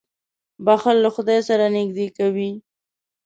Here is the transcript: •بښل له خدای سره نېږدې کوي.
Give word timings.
•بښل 0.65 0.97
له 1.05 1.09
خدای 1.15 1.39
سره 1.49 1.65
نېږدې 1.75 2.07
کوي. 2.17 2.51